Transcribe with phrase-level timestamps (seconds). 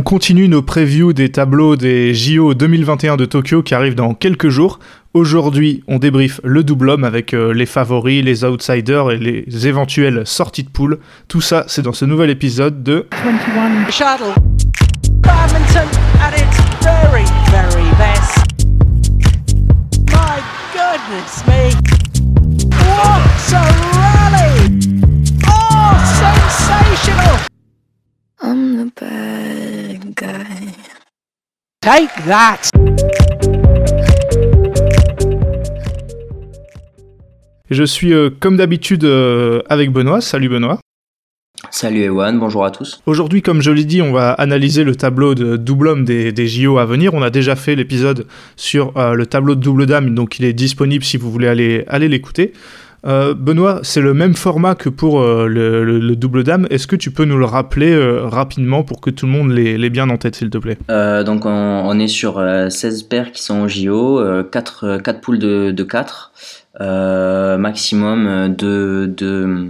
[0.00, 4.48] On continue nos previews des tableaux des JO 2021 de Tokyo qui arrivent dans quelques
[4.48, 4.78] jours.
[5.12, 10.22] Aujourd'hui, on débriefe le double homme avec euh, les favoris, les outsiders et les éventuelles
[10.24, 11.00] sorties de poule.
[11.28, 14.32] Tout ça, c'est dans ce nouvel épisode de 21 Shuttle.
[15.20, 15.86] Badminton
[16.18, 18.38] at its very, very best.
[20.06, 20.40] My
[20.72, 21.74] goodness me.
[22.70, 23.20] What
[23.52, 23.60] a
[23.92, 24.80] rally!
[25.46, 25.92] Oh,
[26.22, 27.49] sensational!
[28.42, 30.72] I'm the bad guy.
[31.82, 32.70] Take that!
[37.70, 40.22] Je suis euh, comme d'habitude euh, avec Benoît.
[40.22, 40.80] Salut Benoît.
[41.70, 43.02] Salut Ewan, bonjour à tous.
[43.04, 46.46] Aujourd'hui, comme je l'ai dit, on va analyser le tableau de double homme des, des
[46.48, 47.12] JO à venir.
[47.12, 50.54] On a déjà fait l'épisode sur euh, le tableau de double dame, donc il est
[50.54, 52.54] disponible si vous voulez aller, aller l'écouter.
[53.06, 56.66] Euh, Benoît, c'est le même format que pour euh, le, le- le double dame.
[56.70, 59.90] Est-ce que tu peux nous le rappeler euh, rapidement pour que tout le monde l'ait
[59.90, 60.76] bien en tête, s'il te plaît?
[61.24, 65.38] Donc on, est sur euh, 16 paires qui sont au JO, euh, 4, 4 poules
[65.38, 66.32] de, de 4,
[66.80, 69.66] euh, maximum de, de,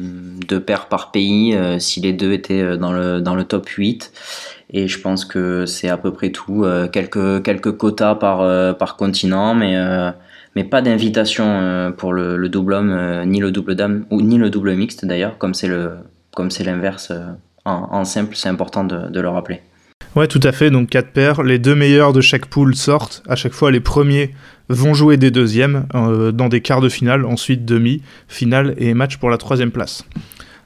[0.49, 4.13] de paires par pays si les deux étaient dans le, dans le top 8.
[4.73, 6.65] Et je pense que c'est à peu près tout.
[6.93, 9.77] quelques, quelques quotas par, par continent, mais,
[10.57, 14.21] mais pas d'invitation euh, pour le, le double homme, euh, ni le double dame, ou
[14.21, 17.27] ni le double mixte d'ailleurs, comme c'est l'inverse euh,
[17.65, 19.61] en, simple, c'est important de, le rappeler.
[20.17, 20.71] Ouais, tout à fait.
[20.71, 21.43] Donc quatre paires.
[21.43, 23.23] Les deux meilleurs de chaque poule sortent.
[23.29, 24.35] À chaque fois, les premiers
[24.69, 29.31] vont jouer des deuxièmes dans des quarts de finale, ensuite demi, finale et match pour
[29.31, 30.05] la troisième place.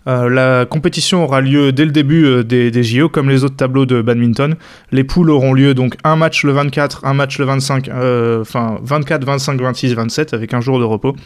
[0.06, 3.86] Euh, la compétition aura lieu dès le début euh, des, JO, comme les autres tableaux
[3.86, 4.56] de badminton.
[4.92, 8.78] Les poules auront lieu donc un match le 24, un match le 25, euh, enfin
[8.82, 11.16] 24, 25, 26, 27, avec un jour de repos.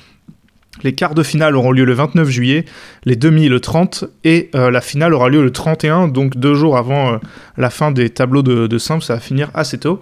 [0.85, 2.65] Les quarts de finale auront lieu le 29 juillet,
[3.05, 7.19] les demi le 30, et la finale aura lieu le 31, donc deux jours avant
[7.57, 10.01] la fin des tableaux de, de simple, ça va finir assez tôt.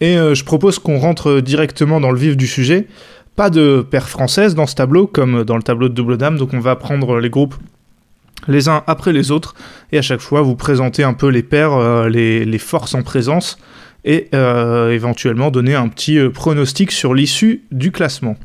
[0.00, 2.86] Et je propose qu'on rentre directement dans le vif du sujet.
[3.34, 6.50] Pas de paire française dans ce tableau, comme dans le tableau de double dame, donc
[6.52, 7.56] on va prendre les groupes
[8.48, 9.54] les uns après les autres,
[9.92, 13.58] et à chaque fois vous présenter un peu les paires, euh, les, forces en présence,
[14.04, 18.36] et euh, éventuellement donner un petit euh, pronostic sur l'issue du classement.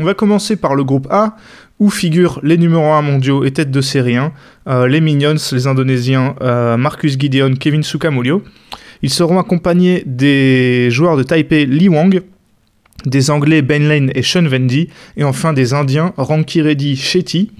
[0.00, 1.36] On va commencer par le groupe A,
[1.78, 4.32] où figurent les numéros 1 mondiaux et tête de série 1,
[4.66, 6.34] euh, les Minions, les Indonésiens
[6.76, 8.42] Marcus Gideon, Kevin Sukamulio.
[9.02, 12.22] Ils seront accompagnés des joueurs de Taipei Li Wang,
[13.06, 17.52] des Anglais Ben Lane et Sean Vendy, et enfin des Indiens Ranki Reddy Shetty.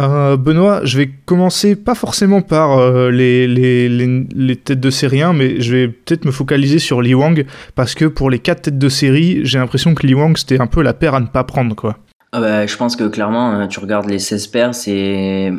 [0.00, 5.22] Euh, Benoît, je vais commencer pas forcément par euh, les, les, les, têtes de série
[5.22, 8.62] 1, mais je vais peut-être me focaliser sur Li Wang, parce que pour les quatre
[8.62, 11.26] têtes de série, j'ai l'impression que Li Wang c'était un peu la paire à ne
[11.26, 11.96] pas prendre, quoi.
[12.30, 15.52] Ah bah, je pense que clairement, euh, tu regardes les 16 paires, c'est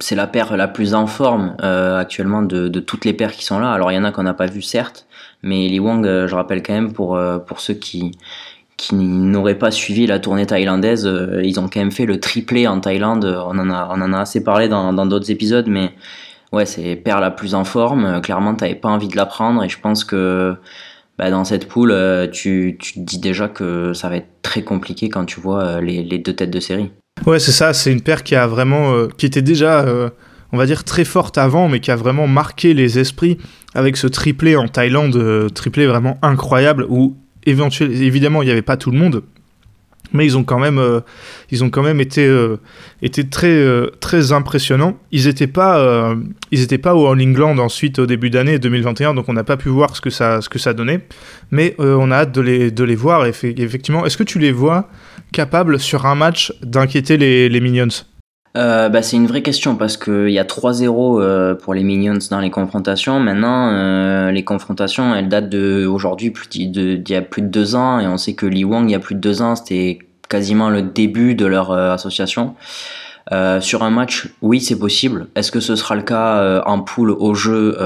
[0.00, 3.58] c'est la paire la plus en forme actuellement de, de toutes les paires qui sont
[3.58, 3.72] là.
[3.72, 5.06] Alors il y en a qu'on n'a pas vu certes,
[5.42, 8.12] mais Li Wang, je rappelle quand même pour pour ceux qui
[8.78, 12.66] qui n'auraient pas suivi la tournée thaïlandaise, euh, ils ont quand même fait le triplé
[12.66, 13.24] en Thaïlande.
[13.24, 15.90] On en a on en a assez parlé dans d'autres épisodes, mais
[16.52, 18.06] ouais, c'est paire la plus en forme.
[18.06, 20.54] Euh, Clairement, t'avais pas envie de la prendre, et je pense que
[21.18, 24.62] bah, dans cette poule, euh, tu, tu te dis déjà que ça va être très
[24.62, 26.92] compliqué quand tu vois les, deux têtes de série.
[27.26, 29.84] Ouais, c'est ça, c'est une paire qui a vraiment, qui était déjà,
[30.52, 33.38] on va dire, très forte avant, mais qui a vraiment marqué les esprits
[33.74, 37.16] avec ce triplé en Thaïlande, triplé vraiment incroyable, où
[37.50, 39.22] évidemment, il n'y avait pas tout le monde,
[40.12, 41.00] mais ils ont quand même, euh,
[41.50, 42.56] ils ont quand même été, euh,
[43.02, 44.98] été très, euh, très impressionnants.
[45.12, 46.14] Ils n'étaient pas,
[46.50, 49.56] ils étaient pas au All England ensuite au début d'année 2021, donc on n'a pas
[49.56, 51.00] pu voir ce que ça, ce que ça donnait,
[51.50, 53.26] mais on a hâte de les, de les voir.
[53.26, 54.88] Et effectivement, est-ce que tu les vois
[55.32, 57.88] capables sur un match d'inquiéter les, les Minions?
[58.56, 62.18] Euh, bah, c'est une vraie question parce qu'il y a 3-0 euh, pour les Minions
[62.30, 63.20] dans les confrontations.
[63.20, 68.00] Maintenant, euh, les confrontations, elles datent d'aujourd'hui, d'il y a plus de deux ans.
[68.00, 69.98] Et on sait que Li Wang, il y a plus de deux ans, c'était
[70.28, 72.54] quasiment le début de leur association.
[73.60, 75.28] Sur un match, oui, c'est possible.
[75.34, 77.76] Est-ce que ce sera le cas en poule au jeu?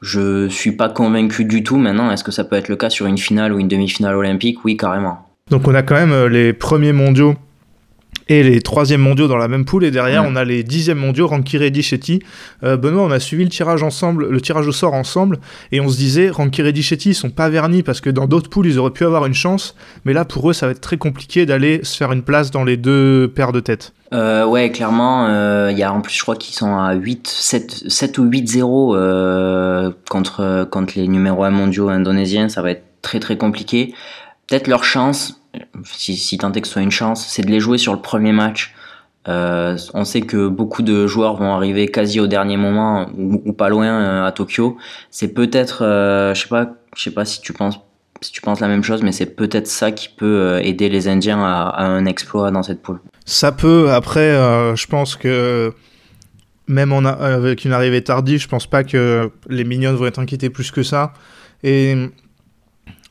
[0.00, 1.76] Je suis pas convaincu du tout.
[1.76, 4.64] Maintenant, est-ce que ça peut être le cas sur une finale ou une demi-finale olympique?
[4.64, 5.28] Oui, carrément.
[5.50, 7.34] Donc on a quand même les premiers mondiaux
[8.28, 10.28] et les troisièmes mondiaux dans la même poule et derrière Ouais.
[10.30, 12.20] on a les dixièmes mondiaux Ranki Reddy Shetty.
[12.64, 15.38] Euh, Benoît, on a suivi le tirage ensemble, le tirage au sort ensemble
[15.72, 18.50] et on se disait Ranki Reddy Shetty ils sont pas vernis parce que dans d'autres
[18.50, 20.96] poules ils auraient pu avoir une chance, mais là pour eux ça va être très
[20.98, 23.92] compliqué d'aller se faire une place dans les deux paires de têtes.
[24.14, 27.28] Euh, ouais, clairement, euh, il y a en plus, je crois qu'ils sont à 8,
[27.28, 32.48] 7, 7 ou 8-0 euh, contre, contre les numéros 1 mondiaux indonésiens.
[32.48, 33.92] Ça va être très très compliqué.
[34.48, 35.37] Peut-être leur chance,
[35.84, 38.00] si, si tant est que ce soit une chance, c'est de les jouer sur le
[38.00, 38.74] premier match
[39.26, 44.24] on sait que beaucoup de joueurs vont arriver quasi au dernier moment ou, pas loin
[44.24, 44.78] à Tokyo.
[45.10, 45.80] C'est peut-être,
[46.34, 47.78] je sais pas, je sais pas si tu penses
[48.20, 51.08] si tu penses la même chose, mais c'est peut-être ça qui peut euh, aider les
[51.08, 53.00] Indiens à, un exploit dans cette poule.
[53.24, 53.90] Ça peut.
[53.92, 55.72] Après, euh, je pense que
[56.66, 60.70] même avec une arrivée tardive, je pense pas que les Minions vont être inquiétés plus
[60.70, 61.14] que ça.
[61.62, 62.10] Et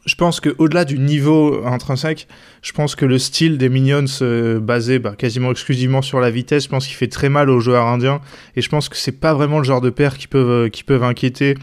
[0.07, 2.27] je pense qu'au-delà du niveau intrinsèque,
[2.63, 6.63] je pense que le style des Minions euh, basé bah, quasiment exclusivement sur la vitesse,
[6.63, 8.21] je pense qu'il fait très mal aux joueurs indiens.
[8.56, 11.04] Et je pense que c'est pas vraiment le genre de paire qui peuvent, qui peuvent
[11.04, 11.56] inquiéter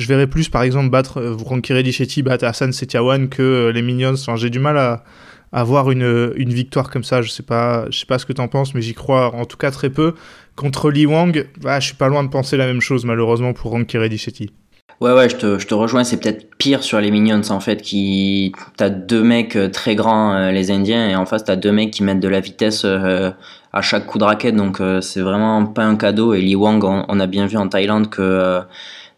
[0.00, 4.14] je verrais plus, par exemple, battre euh, Reddichetti, battre Hassan Setiawan que euh, les Minions.
[4.36, 5.04] j'ai du mal à,
[5.52, 7.22] avoir une, une, victoire comme ça.
[7.22, 9.44] Je sais pas, je sais pas ce que tu en penses, mais j'y crois en
[9.44, 10.14] tout cas très peu.
[10.56, 13.70] Contre Li Wang, bah, je suis pas loin de penser la même chose, malheureusement, pour
[13.70, 14.50] Frankie Reddichetti.
[15.00, 16.04] Ouais, ouais, je te, je te rejoins.
[16.04, 18.52] C'est peut-être pire sur les Minions, en fait, qui.
[18.76, 22.02] T'as deux mecs euh, très grands, les Indiens, et en face, t'as deux mecs qui
[22.02, 24.56] mettent de la vitesse à chaque coup de raquette.
[24.56, 26.34] Donc, c'est vraiment pas un cadeau.
[26.34, 28.62] Et Li Wang, on, a bien vu en Thaïlande que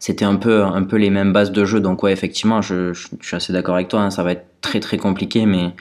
[0.03, 1.79] c'était un peu, un peu les mêmes bases de jeu.
[1.79, 2.91] Donc ouais, effectivement, je,
[3.21, 4.01] suis assez d'accord avec toi.
[4.01, 5.71] Hein, ça va être très très compliqué, mais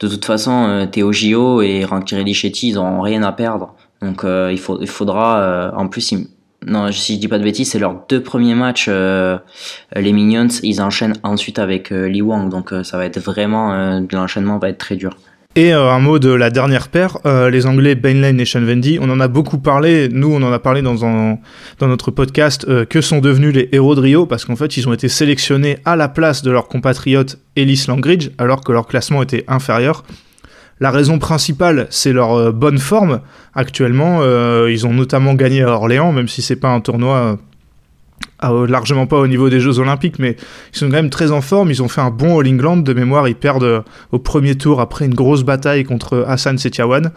[0.00, 3.76] de toute façon, euh, Théo Gio et Rankireddy Chetty, ils n'ont rien à perdre.
[4.02, 6.12] Donc euh, il, il faudra, euh, en plus,
[6.66, 10.80] non, si je dis pas de bêtises, c'est leurs deux premiers matchs, les Minions, ils
[10.82, 12.50] enchaînent ensuite avec Li Wang.
[12.50, 15.16] Donc ça va être vraiment, l'enchaînement va être très dur.
[15.56, 18.98] Et euh, un mot de la dernière paire, euh, les Anglais Bainlane et Sean Vendy.
[19.00, 21.38] On en a beaucoup parlé, nous on en a parlé dans, un,
[21.80, 24.92] notre podcast, euh, que sont devenus les héros de Rio, parce qu'en fait ils ont
[24.92, 29.44] été sélectionnés à la place de leur compatriote Ellis Langridge, alors que leur classement était
[29.48, 30.04] inférieur.
[30.80, 33.20] La raison principale, c'est leur bonne forme.
[33.54, 34.22] Actuellement,
[34.66, 37.38] ils ont notamment gagné à Orléans, même si c'est pas un tournoi
[38.42, 40.36] largement pas au niveau des Jeux Olympiques, mais
[40.72, 41.70] ils sont quand même très en forme.
[41.70, 43.28] Ils ont fait un bon All England de mémoire.
[43.28, 43.80] Ils perdent euh,
[44.12, 47.10] au premier tour après une grosse bataille contre Hassan Setiawan.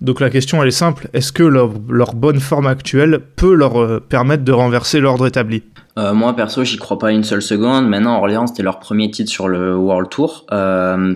[0.00, 1.70] Donc la question elle est simple est-ce que leur,
[2.14, 5.64] bonne forme actuelle peut leur euh, permettre de renverser l'ordre établi?
[5.98, 7.88] Euh, moi perso, j'y crois pas une seule seconde.
[7.88, 10.46] Maintenant, Orléans c'était leur premier titre sur le World Tour.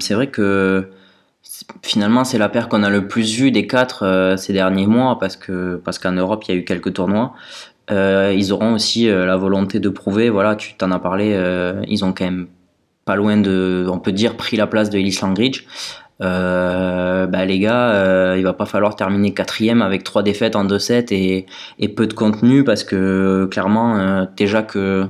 [0.00, 0.88] c'est vrai que
[1.82, 5.36] finalement c'est la paire qu'on a le plus vue des quatre ces derniers mois parce
[5.36, 7.34] que parce qu'en Europe il y a eu quelques tournois.
[7.90, 11.82] Euh, ils auront aussi euh, la volonté de prouver, voilà, tu t'en as parlé, euh,
[11.88, 12.46] ils ont quand même
[13.04, 15.66] pas loin de, on peut dire, pris la place de Ellis Langridge.
[16.20, 21.46] bah les gars, il va pas falloir terminer quatrième avec trois défaites en 2-7 et,
[21.80, 25.08] et, peu de contenu parce que clairement, déjà que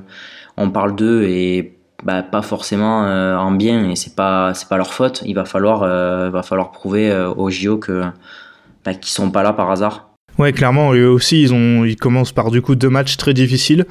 [0.57, 4.93] on parle d'eux et bah, pas forcément en bien et c'est pas c'est pas leur
[4.93, 5.23] faute.
[5.25, 8.03] Il va falloir va falloir prouver aux JO que
[8.85, 10.13] bah, qu'ils sont pas là par hasard.
[10.39, 13.85] Ouais, clairement, eux aussi, ils, ont, ils commencent par du coup deux matchs très difficiles.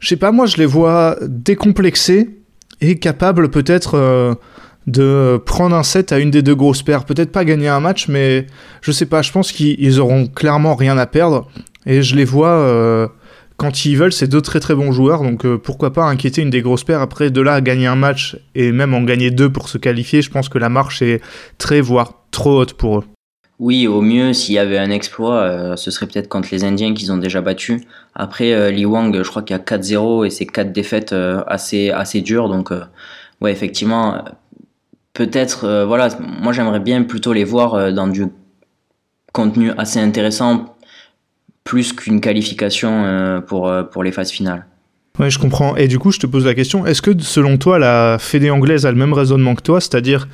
[0.00, 2.30] Je sais pas, moi, je les vois décomplexés
[2.80, 4.34] et capables peut-être euh,
[4.86, 7.04] de prendre un set à une des deux grosses paires.
[7.04, 8.46] Peut-être pas gagner un match, mais
[8.82, 11.48] je sais pas, je pense qu'ils auront clairement rien à perdre.
[11.86, 13.06] Et je les vois, euh,
[13.56, 16.50] quand ils veulent, c'est deux très très bons joueurs, donc euh, pourquoi pas inquiéter une
[16.50, 17.00] des grosses paires.
[17.00, 20.22] Après, de là à gagner un match et même en gagner deux pour se qualifier,
[20.22, 21.22] je pense que la marche est
[21.58, 23.04] très, voire trop haute pour eux.
[23.60, 26.92] Oui, au mieux, s'il y avait un exploit, euh, ce serait peut-être contre les Indiens
[26.92, 27.82] qu'ils ont déjà battus.
[28.14, 31.14] Après, euh, Li Wang, je crois qu'il y a 4-0 et c'est 4 défaites
[31.46, 32.48] assez, assez dures.
[32.48, 32.70] Donc,
[33.40, 34.24] ouais, effectivement,
[35.12, 38.26] peut-être, voilà, moi j'aimerais bien plutôt les voir dans du
[39.32, 40.73] contenu assez intéressant,
[41.64, 44.66] plus qu'une qualification pour, pour les phases finales.
[45.18, 45.76] Ouais, je comprends.
[45.76, 48.84] Et du coup, je te pose la question, est-ce que selon toi, la Fédé anglaise
[48.84, 50.28] a le même raisonnement que toi, c'est-à-dire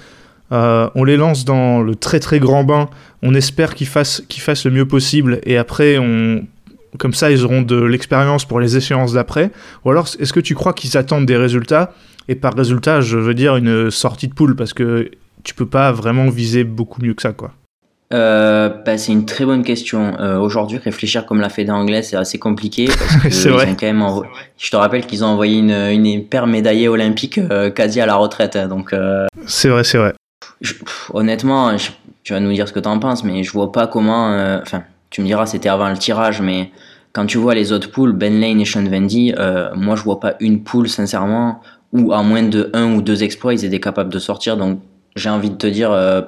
[0.52, 2.88] euh, on les lance dans le très très grand bain.
[3.22, 5.40] On espère qu'ils fassent, qu'ils fassent le mieux possible.
[5.44, 5.96] Et après,
[6.98, 9.50] comme ça, ils auront de l'expérience pour les échéances d'après?
[9.84, 11.92] Ou alors, est-ce que tu crois qu'ils attendent des résultats?
[12.28, 15.10] Et par résultat, je veux dire une sortie de poule parce que
[15.44, 17.52] tu peux pas vraiment viser beaucoup mieux que ça, quoi.
[18.12, 20.18] Euh, bah, c'est une très bonne question.
[20.18, 22.88] Euh, aujourd'hui, réfléchir comme l'a Fédé anglaise, c'est assez compliqué.
[23.22, 23.76] Parce vrai.
[23.78, 24.04] quand même
[24.58, 27.40] Je te rappelle qu'ils ont envoyé une, une paire médaillée olympique
[27.74, 28.56] quasi à la retraite.
[28.56, 28.94] Hein, donc.
[29.46, 30.12] C'est vrai, c'est vrai
[31.12, 31.74] honnêtement,
[32.22, 34.32] tu vas nous dire ce que tu en penses, mais je vois pas comment.
[34.32, 36.70] Euh, enfin, tu me diras, c'était avant le tirage, mais
[37.12, 40.20] quand tu vois les autres poules, Ben Lane et Sean Vendy, euh, moi je vois
[40.20, 41.60] pas une poule, sincèrement,
[41.92, 44.56] où à moins de un ou deux exploits, ils étaient capables de sortir.
[44.56, 44.80] Donc
[45.16, 46.22] j'ai envie de te dire, euh,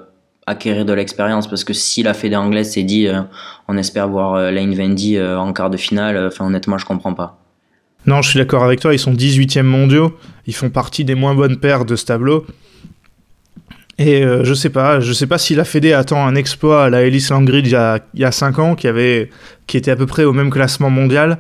[0.46, 3.08] acquérir de l'expérience, parce que si la Fédé anglaise s'est dit,
[3.68, 7.42] on espère voir Lane Vendy en quart de finale, enfin honnêtement, je comprends pas.
[8.06, 11.34] Non, je suis d'accord avec toi, ils sont 18e mondiaux, ils font partie des moins
[11.34, 12.44] bonnes paires de ce tableau.
[13.98, 16.90] Et euh, je sais pas, je sais pas si la Fédé attend un exploit à
[16.90, 19.30] la Ellis Langridge il y a, il 5 ans, qui, avait,
[19.66, 21.38] qui était à peu près au même classement mondial,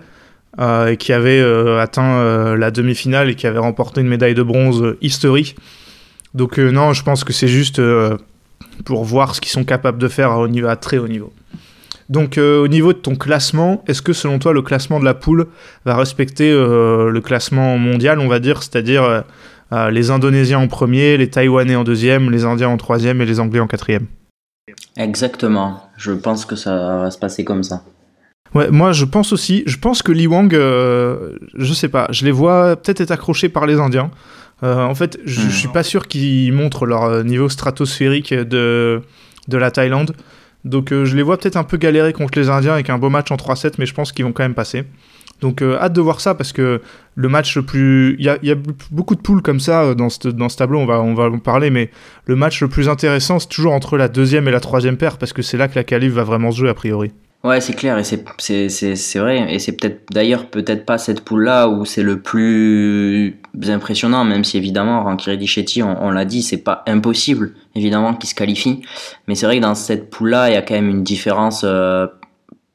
[0.60, 4.42] euh, et qui avait euh, atteint la demi-finale et qui avait remporté une médaille de
[4.42, 5.56] bronze historique.
[6.34, 7.80] Donc non, je pense que c'est juste
[8.84, 11.32] pour voir ce qu'ils sont capables de faire niveau, à très haut niveau.
[12.08, 15.46] Donc au niveau de ton classement, est-ce que selon toi le classement de la poule
[15.86, 19.24] va respecter le classement mondial, on va dire, c'est-à-dire
[19.90, 23.60] les Indonésiens en premier, les Taïwanais en deuxième, les Indiens en troisième et les Anglais
[23.60, 24.06] en quatrième?
[24.96, 25.82] Exactement.
[25.96, 27.82] Je pense que ça va se passer comme ça.
[28.54, 29.62] Ouais, moi je pense aussi.
[29.66, 33.48] Je pense que Li Wang, euh, je sais pas, je les vois peut-être être accrochés
[33.48, 34.10] par les Indiens.
[34.62, 39.02] Euh, en fait, je, je suis pas sûr qu'ils montrent leur euh, niveau stratosphérique de,
[39.48, 40.14] de la Thaïlande.
[40.64, 43.32] Donc je les vois peut-être un peu galérer contre les Indiens avec un beau match
[43.32, 44.84] en 3-7, mais je pense qu'ils vont quand même passer.
[45.40, 46.80] Donc hâte de voir ça parce que
[47.16, 48.14] le match le plus...
[48.20, 48.56] Il y a, y a,
[48.92, 51.40] beaucoup de poules comme ça dans ce, dans ce tableau, on va, on va en
[51.40, 51.90] parler, mais
[52.26, 55.32] le match le plus intéressant, c'est toujours entre la deuxième et la troisième paire parce
[55.32, 57.10] que c'est là que la qualif va vraiment se jouer a priori.
[57.44, 61.66] Ouais, c'est clair et c'est vrai et c'est peut-être d'ailleurs peut-être pas cette poule là
[61.68, 66.84] où c'est le plus impressionnant même si évidemment Rankiri Dichetti on, l'a dit c'est pas
[66.86, 68.82] impossible évidemment qu'il se qualifie
[69.26, 71.62] mais c'est vrai que dans cette poule là il y a quand même une différence
[71.64, 72.06] euh,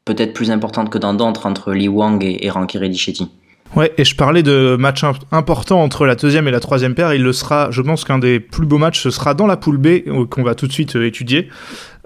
[0.04, 3.30] peut-être plus importante que dans d'autres entre Li Wang et, et Dichetti.
[3.76, 7.14] Ouais, et je parlais de match important entre la deuxième et la troisième paire.
[7.14, 9.78] Il le sera, je pense qu'un des plus beaux matchs, ce sera dans la poule
[9.78, 11.50] B, qu'on va tout de suite euh, étudier.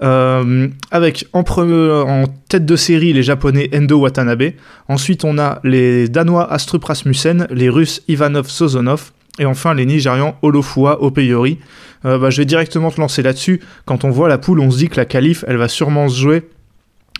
[0.03, 4.53] Euh, avec en, en, tête de série les japonais Endo Watanabe.
[4.87, 9.11] Ensuite, on a les danois Astrup Rasmussen, les russes Ivanov Sozonov.
[9.39, 11.59] Et enfin, les Nigérians Olofua Opeyori.
[12.05, 13.61] Euh, bah, je vais directement te lancer là-dessus.
[13.85, 16.19] Quand on voit la poule, on se dit que la qualif, elle va sûrement se
[16.19, 16.43] jouer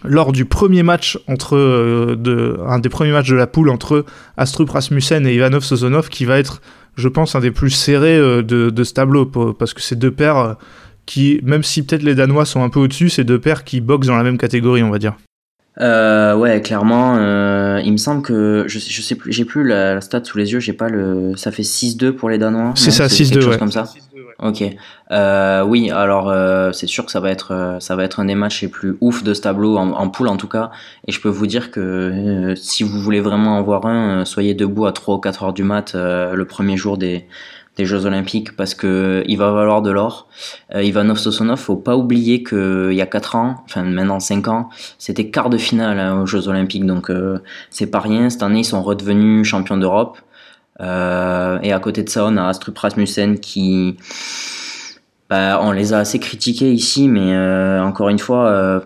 [0.04, 4.06] lors du premier match entre euh, de, un des premiers matchs de la poule entre
[4.38, 6.62] Astrup Rasmussen et Ivanov Sozonov qui va être
[6.96, 10.12] je pense un des plus serrés euh, de, de, ce tableau parce que c'est deux
[10.12, 10.54] paires euh,
[11.06, 14.08] qui même si peut-être les Danois sont un peu au-dessus c'est deux paires qui boxent
[14.08, 15.16] dans la même catégorie on va dire
[15.80, 17.18] ouais clairement
[17.80, 20.52] il me semble que je, je sais plus j'ai plus la, la, stat sous les
[20.52, 23.58] yeux j'ai pas le ça fait 6-2 pour les Danois c'est ça 6-2 ouais.
[23.58, 23.86] comme ça
[24.42, 24.64] Ok.
[25.12, 28.26] Euh, oui, alors euh, c'est sûr que ça va être euh, ça va être un
[28.26, 30.72] des matchs les plus ouf de ce tableau en, poule en tout cas.
[31.08, 34.26] Et je peux vous dire que euh, si vous voulez vraiment en voir un, euh,
[34.26, 37.28] soyez debout à 3 ou 4 heures du mat le premier jour des
[37.78, 40.28] des Jeux Olympiques parce que il va valoir de l'or.
[40.76, 44.70] Ivanov Sosonov, faut pas oublier que il y a 4 ans, enfin maintenant 5 ans,
[44.98, 47.12] c'était quart de finale hein, aux Jeux Olympiques, donc
[47.70, 48.30] c'est pas rien.
[48.30, 50.18] Cette année, ils sont redevenus champions d'Europe.
[50.82, 53.98] Euh, et à côté de ça, on a Astrup Rasmussen qui,
[55.30, 58.80] bah, on les a assez critiqués ici, mais euh, encore une fois, euh,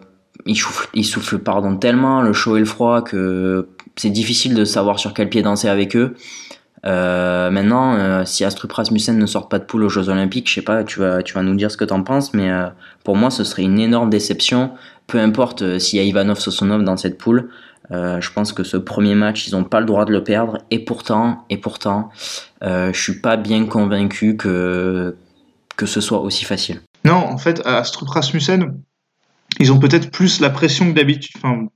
[0.45, 5.13] ils soufflent, pardon tellement le chaud et le froid que c'est difficile de savoir sur
[5.13, 6.15] quel pied danser avec eux.
[6.83, 10.83] Maintenant, si Astrup Rasmussen ne sort pas de poule aux Jeux Olympiques, je sais pas,
[10.83, 12.51] tu vas, tu vas nous dire ce que t'en penses, mais
[13.03, 14.71] pour moi, ce serait une énorme déception.
[15.07, 17.49] Peu importe s'il y a Ivanov Sosonov dans cette poule,
[17.91, 20.59] euh, je pense que ce premier match, ils n'ont pas le droit de le perdre.
[20.71, 22.09] Et pourtant, et pourtant,
[22.63, 25.15] euh, je suis pas bien convaincu que
[25.77, 26.81] que ce soit aussi facile.
[27.03, 28.81] Non, en fait, à Strup Rasmussen,
[29.59, 31.35] ils ont peut-être plus la pression que d'habitude.
[31.37, 31.67] Enfin,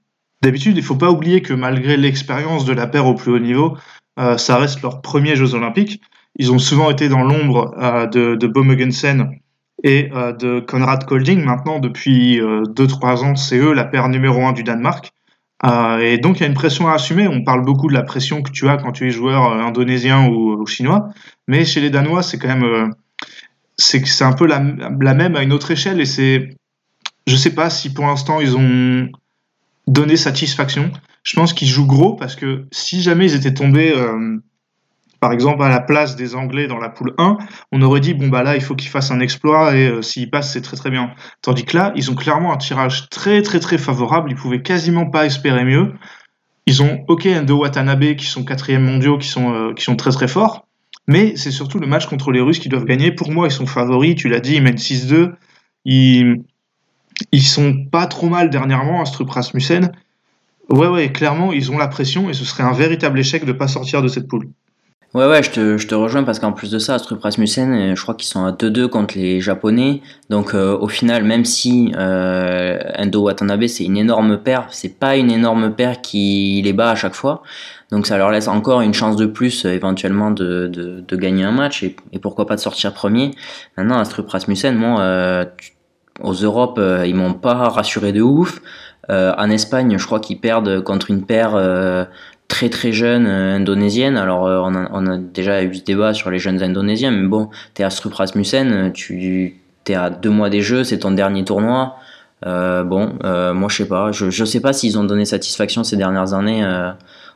[0.41, 3.77] d'habitude, il faut pas oublier que malgré l'expérience de la paire au plus haut niveau,
[4.19, 6.01] euh, ça reste leurs premiers Jeux Olympiques.
[6.37, 7.75] Ils ont souvent été dans l'ombre
[8.11, 9.39] de, de
[9.83, 11.43] et de Konrad Kolding.
[11.43, 15.11] Maintenant, depuis 2-3 ans, c'est eux la paire numéro 1 du Danemark.
[15.65, 17.27] Euh, et donc il y a une pression à assumer.
[17.27, 20.27] On parle beaucoup de la pression que tu as quand tu es joueur euh, indonésien
[20.27, 21.09] ou, chinois,
[21.47, 22.87] mais chez les Danois c'est quand même euh,
[23.77, 24.63] c'est c'est un peu la,
[24.99, 26.49] la, même à une autre échelle et c'est
[27.27, 29.09] je sais pas si pour l'instant ils ont
[29.87, 30.91] donné satisfaction.
[31.23, 34.37] Je pense qu'ils jouent gros parce que si jamais ils étaient tombés euh,
[35.19, 37.37] par exemple, à la place des Anglais dans la poule 1,
[37.71, 40.29] on aurait dit, bon, bah là, il faut qu'ils fassent un exploit et euh, s'ils
[40.29, 41.11] passent, c'est très très bien.
[41.41, 45.09] Tandis que là, ils ont clairement un tirage très très très favorable, ils pouvaient quasiment
[45.09, 45.93] pas espérer mieux.
[46.65, 50.11] Ils ont, ok, Endo Watanabe qui sont quatrième mondiaux, qui sont, euh, qui sont très
[50.11, 50.67] très forts,
[51.07, 53.11] mais c'est surtout le match contre les Russes qui doivent gagner.
[53.11, 55.33] Pour moi, ils sont favoris, tu l'as dit, ils mènent 6-2.
[55.85, 56.43] Ils,
[57.31, 59.91] ils sont pas trop mal dernièrement, Astrup Rasmussen.
[60.69, 63.67] Ouais, ouais, clairement, ils ont la pression et ce serait un véritable échec de pas
[63.67, 64.49] sortir de cette poule.
[65.15, 67.95] Ouais, ouais, je te, je te rejoins parce qu'en plus de ça, Astrup Rasmussen, euh,
[67.95, 70.03] je crois qu'ils sont à 2-2 contre les Japonais.
[70.29, 75.15] Donc euh, au final, même si euh, Endo Watanabe c'est une énorme paire, c'est pas
[75.17, 77.41] une énorme paire qui les bat à chaque fois.
[77.89, 81.43] Donc ça leur laisse encore une chance de plus euh, éventuellement de, de, de, gagner
[81.43, 83.31] un match et, et, pourquoi pas de sortir premier.
[83.77, 85.45] Maintenant, Astrup Rasmussen, moi, euh,
[86.21, 88.61] aux Europes, ils m'ont pas rassuré de ouf.
[89.09, 91.55] en Espagne, je crois qu'ils perdent contre une paire
[92.49, 94.17] très très jeune euh, indonésienne.
[94.17, 97.25] Alors euh, on, a, on, a, déjà eu ce débat sur les jeunes indonésiens, mais
[97.25, 99.55] bon, t'es à Strup Rasmussen, euh, tu
[99.87, 101.95] es à deux mois des Jeux, c'est ton dernier tournoi.
[102.45, 105.83] Euh, bon, euh, moi je sais pas, je, je sais pas s'ils ont donné satisfaction
[105.83, 106.91] ces dernières années euh,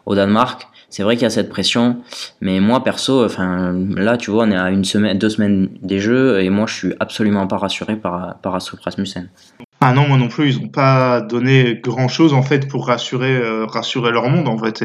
[0.06, 0.68] au Danemark.
[0.90, 1.98] C'est vrai qu'il y a cette pression,
[2.40, 6.00] mais moi perso, enfin là tu vois, on est à une semaine, deux semaines des
[6.00, 9.30] Jeux et moi je suis absolument pas rassuré par par Astrup Rasmussen.
[9.86, 13.68] Ah non, moi non plus, ils n'ont pas donné grand-chose en fait pour rassurer, euh,
[14.14, 14.82] leur monde en fait.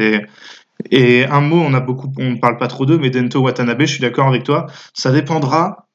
[0.91, 3.79] Et, un mot, on a beaucoup, on ne parle pas trop d'eux, mais Dento Watanabe,
[3.79, 5.87] je suis d'accord avec toi, ça dépendra,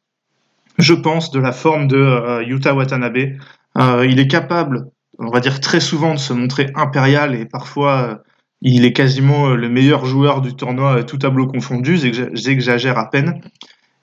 [0.79, 3.37] je pense, de la forme de euh, Yuta Watanabe.
[3.77, 4.87] Euh, il est capable,
[5.19, 8.23] on va dire très souvent, de se montrer impérial et parfois
[8.63, 13.43] il est quasiment le meilleur joueur du tournoi, tout tableau confondu, j'exa- j'exagère à peine.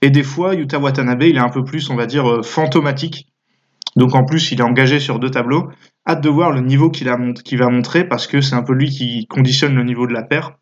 [0.04, 3.31] Et des fois, Yuta Watanabe, il est un peu plus, on va dire, fantomatique.
[3.96, 5.70] Donc en plus, il est engagé sur deux tableaux.
[6.08, 9.28] Hâte de voir le niveau qu'il va montrer parce que c'est un peu lui qui
[9.28, 10.54] conditionne le niveau de la paire.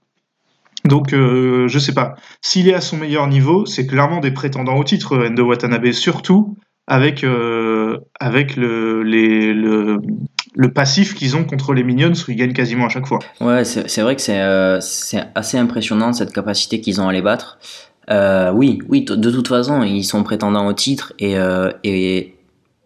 [0.85, 2.15] Donc euh, je sais pas.
[2.41, 6.55] S'il est à son meilleur niveau, c'est clairement des prétendants au titre, Endo Watanabe, surtout
[6.89, 12.87] avec, euh, avec le, le, passif qu'ils ont contre les Minions où ils gagnent quasiment
[12.87, 13.19] à chaque fois.
[13.39, 17.21] Ouais, c'est vrai que c'est euh, c'est assez impressionnant cette capacité qu'ils ont à les
[17.21, 17.59] battre.
[18.09, 21.35] Euh, oui, oui, de toute façon, ils sont prétendants au titre et,
[21.83, 22.33] et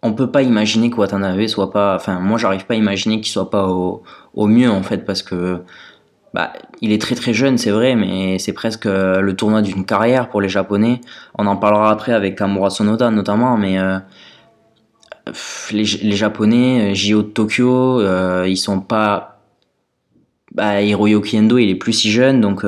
[0.04, 1.96] on peut pas imaginer que Watanabe soit pas.
[1.96, 4.04] Enfin, moi, j'arrive pas à imaginer qu'il soit pas au,
[4.36, 5.62] mieux en fait parce que
[6.34, 9.86] bah, il est très très jeune, c'est vrai, mais c'est presque euh, le tournoi d'une
[9.86, 11.00] carrière pour les Japonais.
[11.38, 14.00] On en parlera après avec Kamura Sonoda notamment, mais euh,
[15.72, 19.40] les, Japonais, euh, JO de Tokyo, euh, ils sont pas.
[20.54, 22.64] Bah, Hiroyuki Endo, il est plus si jeune, donc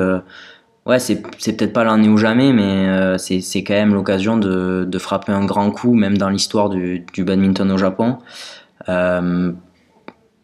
[0.86, 4.98] ouais, c'est peut-être pas l'année ou jamais, mais euh, c'est quand même l'occasion de, de
[4.98, 8.18] frapper un grand coup, même dans l'histoire du, du badminton au Japon.
[8.88, 9.52] Euh,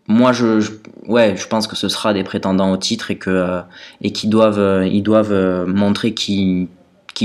[0.08, 0.70] moi, je,
[1.06, 3.60] ouais, je pense que ce sera des prétendants au titre et que euh,
[4.00, 6.68] et qu'ils doivent, ils doivent montrer qu'ils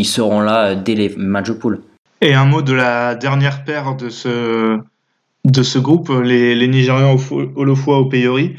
[0.04, 1.82] seront là dès les matchs de poule.
[2.22, 4.80] Et un mot de la dernière paire de ce,
[5.46, 7.16] de ce groupe, les, les Nigérians
[7.56, 8.56] Olofua au Peyori.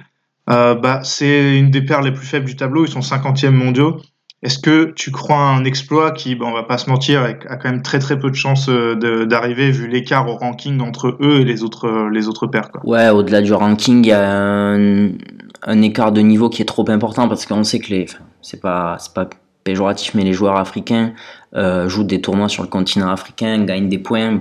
[0.47, 4.01] Bah, c'est une des paires les plus faibles du tableau, ils sont 50e mondiaux.
[4.43, 7.33] Est-ce que tu crois à un exploit qui, bon, on va pas se mentir, a
[7.33, 11.41] quand même très très peu de chances euh, d'arriver vu l'écart au ranking entre eux
[11.41, 12.81] et les autres, euh, les autres paires quoi?
[12.85, 17.29] Ouais, au-delà du ranking, il y a un, écart de niveau qui est trop important
[17.29, 18.07] parce qu'on sait que les,
[18.41, 19.29] c'est pas, pas
[19.65, 21.15] péjoratif, mais les joueurs africains
[21.57, 24.41] euh, jouent des tournois sur le continent africain, gagnent des points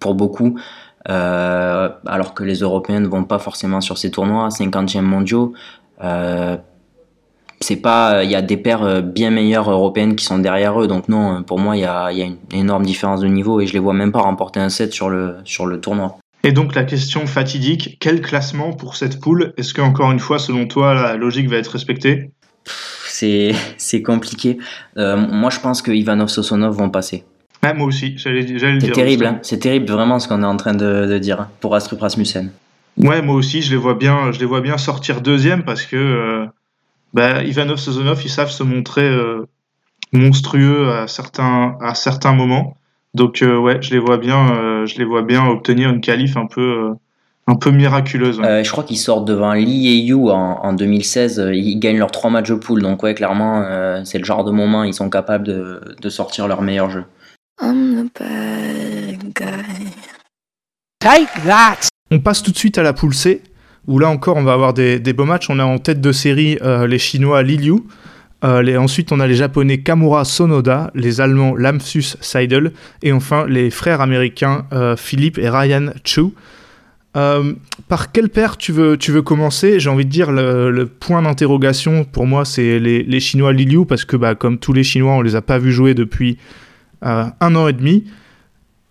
[0.00, 0.58] pour beaucoup,
[1.04, 5.52] alors que les Européens ne vont pas forcément sur ces tournois, 50e mondiaux.
[7.60, 10.86] C'est pas, il y a des paires euh, bien meilleures européennes qui sont derrière eux,
[10.86, 13.60] donc non, pour moi, il y a, il y a une énorme différence de niveau
[13.60, 16.18] et je les vois même pas remporter un set sur le, sur le tournoi.
[16.44, 20.38] Et donc la question fatidique, quel classement pour cette poule Est-ce que encore une fois,
[20.38, 22.30] selon toi, la logique va être respectée?
[23.08, 24.58] C'est c'est compliqué.
[24.98, 27.24] Euh, moi, je pense que Ivanov Sosonov vont passer.
[27.62, 28.94] Ouais, Moi aussi, j'allais j'allais le C'est dire.
[28.94, 29.38] terrible, justement.
[29.38, 29.42] hein.
[29.42, 32.50] c'est terrible vraiment ce qu'on est en train de, de dire hein, pour Astrup Rasmussen.
[32.98, 35.96] Ouais, moi aussi, je les vois bien, je les vois bien sortir deuxième parce que
[35.96, 36.46] euh,
[37.16, 39.46] bah, Ivanov Sozonov, ils savent se montrer euh,
[40.12, 42.76] monstrueux à certains, à certains moments.
[43.14, 46.36] Donc euh, ouais, je les vois bien, euh, je les vois bien obtenir une qualif
[46.36, 46.94] un peu, euh,
[47.46, 48.38] un peu miraculeuse.
[48.38, 48.46] ouais.
[48.46, 51.40] Euh, je crois qu'ils sortent devant Lee et Yu en, en 2016.
[51.40, 54.44] euh, Ils gagnent leurs trois matchs de poule, donc ouais, clairement, euh, c'est le genre
[54.44, 57.04] de moment ils sont capables de, de sortir leur meilleur jeu.
[57.62, 59.86] I'm the bad guy.
[61.00, 61.88] Take that.
[62.10, 63.42] On passe tout de suite à la poule C,
[63.86, 65.50] où là encore on va avoir des, des beaux matchs.
[65.50, 67.82] On a en tête de série euh, les Chinois Li Liu.
[68.44, 72.72] Euh, ensuite, on a les Japonais Kamura Sonoda, les Allemands Lamsus Seidel,
[73.02, 76.22] et enfin les frères américains euh, Philippe et Ryan Chu.
[77.16, 77.54] Euh,
[77.88, 79.80] par quelle paire tu veux, tu veux commencer?
[79.80, 83.86] J'ai envie de dire le, point d'interrogation pour moi, c'est les, les Chinois Li Liu,
[83.86, 86.36] parce que bah, comme tous les Chinois, on les a pas vus jouer depuis
[87.00, 88.04] un an et demi.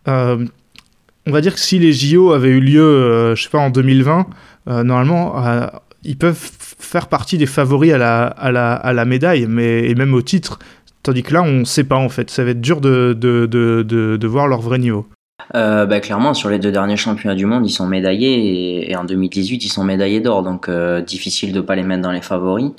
[0.07, 4.19] On va dire que si les JO avaient eu lieu, je sais pas, en 2020,
[4.19, 4.23] euh,
[4.67, 5.67] normalement, euh,
[6.03, 9.95] ils peuvent faire partie des favoris à la, à la, à la médaille, mais, et
[9.95, 10.59] même au titre.
[11.03, 12.29] Tandis que là, on ne sait pas en fait.
[12.31, 15.07] Ça va être dur de, de, de, de, voir leur vrai niveau.
[15.53, 19.03] Euh, bah, clairement, sur les deux derniers championnats du monde, ils sont médaillés et, en
[19.03, 22.71] 2018, ils sont médaillés d'or, donc euh, difficile de pas les mettre dans les favoris.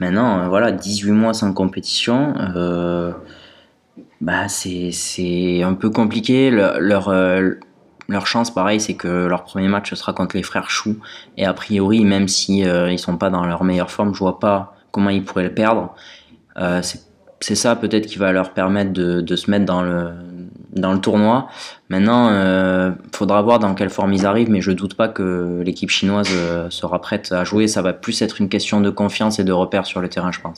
[0.00, 3.12] Maintenant, euh, voilà, 18 mois sans compétition, euh,
[4.22, 6.50] bah, c'est un peu compliqué.
[6.50, 7.50] Le- leur, euh,
[8.08, 10.96] leur chance, pareil, c'est que leur premier match ce sera contre les frères Chou.
[11.36, 14.38] Et a priori, même si euh, ils sont pas dans leur meilleure forme, je vois
[14.38, 15.94] pas comment ils pourraient le perdre.
[16.58, 16.80] Euh,
[17.40, 20.10] c'est ça peut-être qui va leur permettre de, de se mettre dans le,
[20.72, 21.48] dans le tournoi.
[21.88, 25.90] Maintenant, euh, faudra voir dans quelle forme ils arrivent, mais je doute pas que l'équipe
[25.90, 27.68] chinoise euh, sera prête à jouer.
[27.68, 30.40] Ça va plus être une question de confiance et de repère sur le terrain, je
[30.40, 30.56] pense.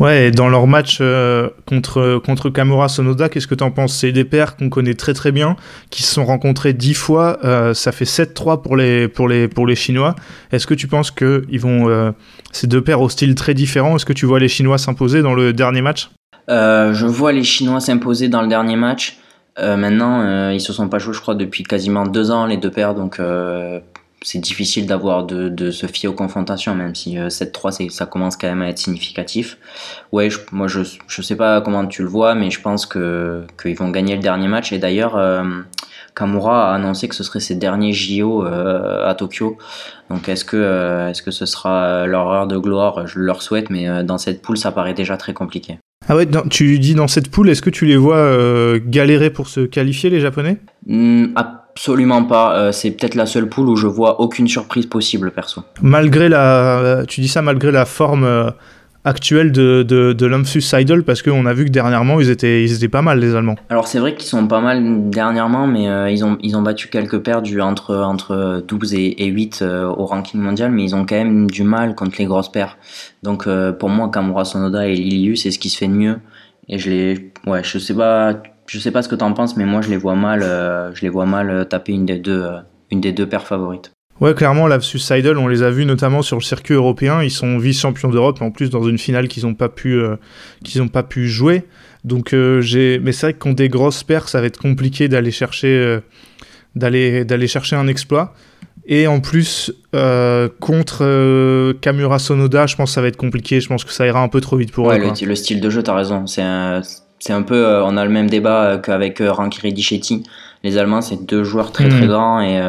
[0.00, 3.94] Ouais, et dans leur match euh, contre, contre Kamura Sonoda, qu'est-ce que tu en penses?
[3.96, 5.56] C'est des paires qu'on connaît très très bien,
[5.90, 7.38] qui se sont rencontrés dix fois.
[7.44, 10.14] euh, ça fait 7-3 pour les, pour, les, pour les Chinois.
[10.52, 12.12] Est-ce que tu penses que ils vont, euh,
[12.52, 15.34] ces deux paires au style très différent, est-ce que tu vois les Chinois s'imposer dans
[15.34, 16.10] le dernier match?
[16.48, 19.18] Je vois les Chinois s'imposer dans le dernier match.
[19.60, 22.94] Maintenant, ils se sont pas joués, je crois, depuis quasiment deux ans, les deux paires.
[22.94, 23.20] Donc,
[24.22, 28.48] c'est difficile d'avoir de, de se fier aux confrontations, même si 7-3 ça commence quand
[28.48, 29.58] même à être significatif.
[30.12, 33.76] Ouais, moi je je sais pas comment tu le vois, mais je pense que qu'ils
[33.76, 34.72] vont gagner le dernier match.
[34.72, 35.16] Et d'ailleurs,
[36.14, 39.56] Kamura a annoncé que ce serait ses derniers JO à Tokyo.
[40.10, 43.06] Donc est-ce que est-ce que ce sera leur heure de gloire?
[43.06, 45.78] Je leur souhaite, mais dans cette poule, ça paraît déjà très compliqué.
[46.10, 49.48] Ah ouais, tu dis dans cette poule, est-ce que tu les vois euh, galérer pour
[49.48, 50.56] se qualifier, les Japonais?
[50.86, 51.26] Hmm,
[51.78, 52.56] Absolument pas.
[52.56, 55.62] Euh, c'est peut-être la seule poule où je vois aucune surprise possible, perso.
[55.80, 58.50] Malgré la, tu dis ça malgré la forme euh,
[59.04, 62.88] actuelle de, de, de Idol parce qu'on a vu que dernièrement ils étaient, ils étaient
[62.88, 63.54] pas mal les Allemands.
[63.68, 66.88] Alors c'est vrai qu'ils sont pas mal dernièrement, mais euh, ils, ont, ils ont battu
[66.88, 71.14] quelques perdus entre, entre 12 et, 8 euh, au ranking mondial, mais ils ont quand
[71.14, 72.76] même du mal contre les grosses paires.
[73.22, 76.18] Donc pour moi, Kamura Sonoda et Liliu, c'est ce qui se fait de mieux.
[76.68, 78.34] Et je les, ouais, je sais pas,
[78.68, 80.42] je sais pas ce que t'en penses, mais moi je les vois mal,
[80.94, 82.46] je les vois mal taper une des deux,
[82.90, 83.92] une des deux paires favorites.
[84.20, 87.22] Ouais, clairement, Lapsus Seidel, on les a vus notamment sur le circuit européen.
[87.22, 90.16] Ils sont vice-champions d'Europe, en plus dans une finale qu'ils n'ont pas pu, euh,
[90.64, 91.64] qu'ils pas pu jouer.
[92.04, 95.08] Donc euh, j'ai, mais c'est vrai que contre des grosses paires, ça va être compliqué
[95.08, 96.00] d'aller chercher, euh,
[96.74, 98.34] d'aller, d'aller chercher un exploit.
[98.90, 99.70] Et en plus,
[100.60, 103.60] contre Kamura Sonoda, je pense que ça va être compliqué.
[103.60, 105.12] Je pense que ça ira un peu trop vite pour ouais, eux.
[105.20, 106.26] Le, le, style de jeu, t'as raison.
[106.26, 106.80] C'est un,
[107.18, 110.22] c'est un peu, on a le même débat qu'avec Rankiri Dichetti.
[110.64, 112.08] Les Allemands, c'est deux joueurs très très hmm.
[112.08, 112.60] grands et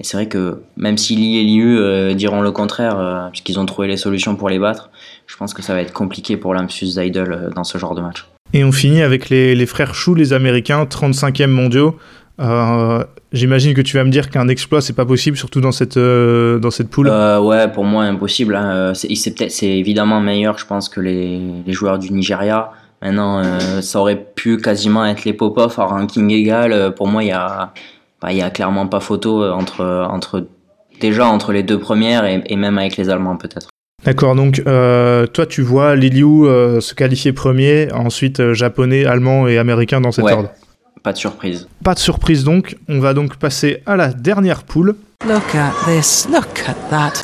[0.00, 3.60] et c'est vrai que même si Li et Liu euh, diront le contraire, euh, puisqu'ils
[3.60, 4.88] ont trouvé les solutions pour les battre,
[5.26, 8.26] je pense que ça va être compliqué pour Idol euh, dans ce genre de match.
[8.54, 11.98] Et on finit avec les, les frères Chou, les Américains, 35e mondiaux.
[13.32, 16.70] J'imagine que tu vas me dire qu'un exploit c'est pas possible, surtout dans cette dans
[16.70, 17.08] cette poule.
[17.08, 18.56] ouais, pour moi impossible.
[18.56, 18.92] Hein.
[18.94, 22.70] C'est évidemment meilleur, je pense, que les, les joueurs du Nigeria.
[23.02, 23.42] Maintenant,
[23.80, 26.94] ça aurait pu quasiment être les Popov en ranking égal.
[26.94, 27.72] Pour moi, il y a
[28.20, 30.46] bah, il y a clairement pas photo euh, entre, entre
[31.00, 33.68] déjà entre les deux premières et, même avec les Allemands peut-être.
[34.04, 39.58] D'accord, donc euh, toi tu vois Liliu euh, se qualifier premier, ensuite japonais, allemand et
[39.58, 40.50] américain dans cet ordre.
[41.02, 41.66] Pas de surprise.
[41.82, 44.96] Pas de surprise donc, on va donc passer à la dernière poule.
[45.26, 47.22] Look at this, look at that.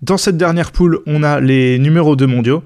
[0.00, 2.62] Dans cette dernière poule, on a les numéros 2 mondiaux.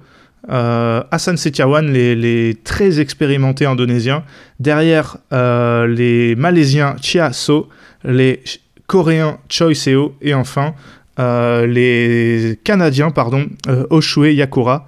[0.50, 4.24] Euh, Hassan Setiawan, les, très expérimentés indonésiens.
[4.58, 7.68] Derrière, euh, les Malaisiens Chia So,
[8.04, 8.42] les
[8.86, 10.74] Coréens Choi Seo et enfin
[11.20, 13.46] euh, les Canadiens, pardon,
[13.90, 14.86] Oshue Yakura.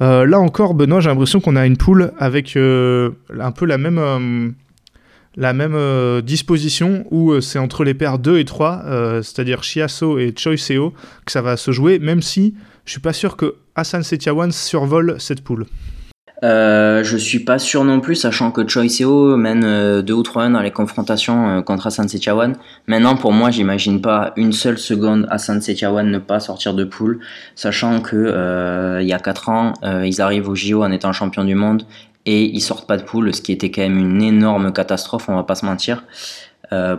[0.00, 4.54] là encore, Benoît, j'ai l'impression qu'on a une poule avec un peu la même
[5.34, 8.82] la même disposition où c'est entre les paires 2 et 3,
[9.22, 10.92] c'est-à-dire Chiasso et Choi Seo,
[11.24, 15.16] que ça va se jouer, même si je suis pas sûr que Hassan Setiawan survole
[15.18, 15.66] cette poule.
[16.44, 20.22] Euh, je suis pas sûr non plus, sachant que Choi Seo mène 2 euh, ou
[20.22, 22.56] 3-1 dans les confrontations euh, contre Hassan Setiawan.
[22.88, 27.20] Maintenant, pour moi, j'imagine pas une seule seconde Hassan Setiawan ne pas sortir de poule,
[27.54, 29.72] sachant que euh, il y a 4 ans,
[30.04, 31.84] ils arrivent au JO en étant champion du monde
[32.26, 35.36] et ils sortent pas de poule, ce qui était quand même une énorme catastrophe, on
[35.36, 36.04] va pas se mentir.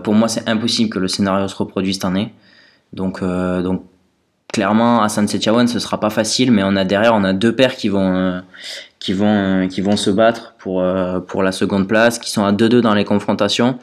[0.04, 2.34] pour moi, c'est impossible que le scénario se reproduise cette année.
[2.94, 3.84] Donc, donc
[4.54, 7.76] clairement à San ce sera pas facile mais on a derrière on a deux paires
[7.76, 8.40] qui vont euh,
[9.00, 9.26] qui vont
[9.64, 12.80] euh, qui vont se battre pour euh, pour la seconde place qui sont à 2-2
[12.80, 13.78] dans les confrontations.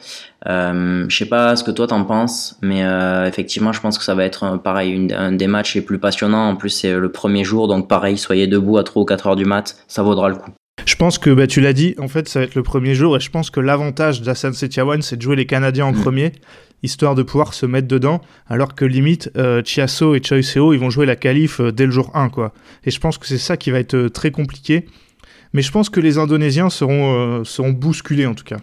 [0.45, 2.81] Je sais pas ce que toi t'en penses mais
[3.27, 6.47] effectivement je pense que ça va être pareil un des matchs les plus passionnants.
[6.49, 9.35] En plus c'est le premier jour donc pareil soyez debout à 3 ou 4 heures
[9.35, 10.51] du mat ça vaudra le coup
[10.85, 13.17] je pense que bah, tu l'as dit, en fait, ça va être le premier jour,
[13.17, 16.01] et je pense que l'avantage d'Assan Setiawan, c'est de jouer les Canadiens en mm.
[16.01, 16.31] premier,
[16.83, 20.79] histoire de pouvoir se mettre dedans, alors que limite, euh, Chiasso et Choi Seo, ils
[20.79, 22.53] vont jouer la qualif euh, dès le jour 1, quoi.
[22.85, 24.85] Et je pense que c'est ça qui va être euh, très compliqué.
[25.53, 28.55] Mais je pense que les Indonésiens seront, seront bousculés, en tout cas.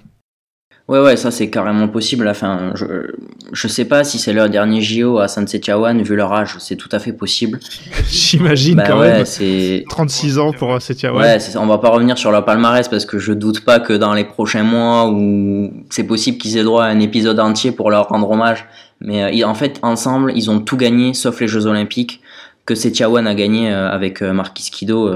[0.89, 2.27] Ouais, ouais, ça c'est carrément possible.
[2.29, 3.13] Enfin, je,
[3.53, 6.77] je sais pas si c'est leur dernier JO à San Setiawan, vu leur âge, c'est
[6.77, 7.61] tout à fait possible.
[8.11, 9.27] J'imagine bah quand même.
[9.27, 11.23] C'est 36 ans pour Setiawan.
[11.23, 14.15] Ouais, on va pas revenir sur leur palmarès parce que je doute pas que dans
[14.15, 18.09] les prochains mois où c'est possible qu'ils aient droit à un épisode entier pour leur
[18.09, 18.67] rendre hommage.
[19.01, 22.23] Mais euh, en fait, ensemble, ils ont tout gagné sauf les Jeux Olympiques
[22.69, 25.11] que Setiawan a gagné euh, avec euh, Marquis Kido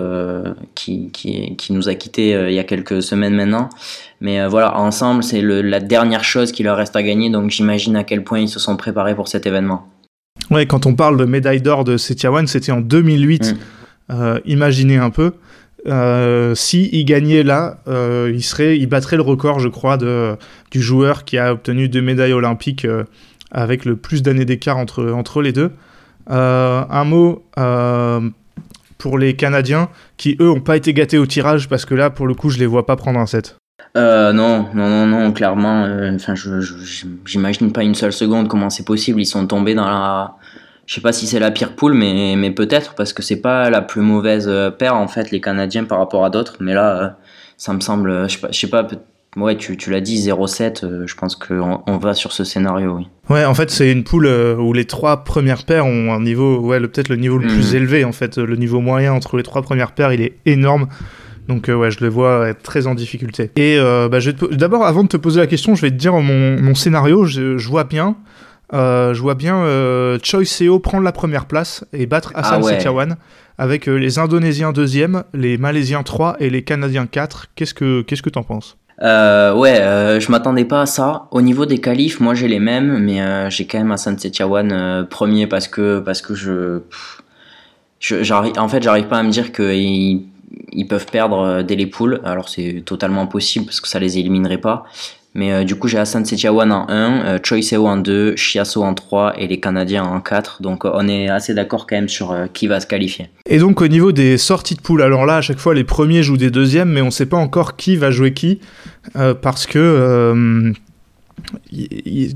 [0.75, 3.69] qui, qui, qui, nous a quittés il y a quelques semaines maintenant.
[4.23, 7.97] Mais euh, voilà, ensemble, c'est la dernière chose qui leur reste à gagner, donc j'imagine
[7.97, 9.87] à quel point ils se sont préparés pour cet événement.
[10.51, 13.53] Ouais, quand on parle de médaille d'or de Setiawan, c'était en 2008.
[13.53, 13.57] Mm.
[14.11, 15.33] Euh, imaginez un peu.
[15.89, 20.37] Euh, si il gagnait là, euh, il serait, il battrait le record, je crois, de,
[20.71, 22.87] du joueur qui a obtenu deux médailles olympiques
[23.51, 25.73] avec le plus d'années d'écart entre, entre les deux.
[26.29, 27.45] Un mot
[28.99, 32.27] pour les Canadiens qui eux n'ont pas été gâtés au tirage parce que là, pour
[32.27, 33.57] le coup, je les vois pas prendre un set.
[33.97, 35.85] Euh, non, non, non, non, clairement.
[35.85, 36.35] euh, Enfin,
[37.27, 39.21] j'imagine pas une seule seconde comment c'est possible.
[39.21, 40.37] Ils sont tombés dans la.
[40.87, 43.71] Je sais pas si c'est la pire poule, mais, mais peut-être parce que c'est pas
[43.71, 46.57] la plus mauvaise euh, paire en fait les Canadiens par rapport à d'autres.
[46.61, 47.09] Mais là, euh,
[47.57, 48.87] ça me semble, euh, je sais pas,
[49.37, 50.85] Ouais, tu, tu l'as dit 0-7.
[50.85, 53.09] euh, je pense qu'on on va sur ce scénario, oui.
[53.31, 56.59] Ouais, en fait, c'est une poule euh, où les trois premières paires ont un niveau,
[56.61, 57.77] ouais, peut-être le niveau le plus Mhm.
[57.77, 58.05] élevé.
[58.05, 60.87] En fait, le niveau moyen entre les trois premières paires, il est énorme.
[61.49, 63.51] Donc, euh, ouais, je le vois être très en difficulté.
[63.57, 66.13] Et euh, bah, te d'abord, avant de te poser la question, je vais te dire
[66.13, 67.25] mon, mon scénario.
[67.25, 68.17] Je, je vois bien,
[68.75, 72.65] euh, je vois bien euh, Choi Seo prendre la première place et battre Hassan Ah
[72.67, 72.75] ouais.
[72.75, 73.17] Setiawan
[73.59, 77.49] avec euh, les Indonésiens deuxième, les Malaisiens 3 et les Canadiens 4.
[77.55, 78.77] Qu'est-ce que qu'est-ce que t'en penses?
[79.01, 81.27] Euh, ouais, euh, je m'attendais pas à ça.
[81.31, 84.71] Au niveau des qualifs, moi j'ai les mêmes, mais euh, j'ai quand même Hassan Setiawan
[84.73, 86.81] euh, premier parce que parce que je,
[88.01, 90.23] je en fait, j'arrive pas à me dire qu'ils
[90.73, 92.21] ils peuvent perdre dès les poules.
[92.25, 94.85] Alors c'est totalement possible parce que ça les éliminerait pas.
[95.35, 98.83] Mais euh, du coup, j'ai Hassan Setiawan en 1, euh, Choi Seo en 2, Chiasso
[98.83, 100.61] en 3 et les Canadiens en 4.
[100.61, 103.31] Donc euh, on est assez d'accord quand même sur euh, qui va se qualifier.
[103.47, 106.23] Et donc au niveau des sorties de poule, alors là à chaque fois les premiers
[106.23, 108.61] jouent des deuxièmes, mais on sait pas encore qui va jouer qui
[109.41, 110.73] parce que